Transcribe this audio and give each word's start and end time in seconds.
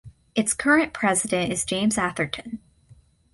Its 0.33 0.51
current 0.55 0.93
president 0.95 1.51
is 1.53 1.63
James 1.63 1.95
Atherton. 1.95 2.57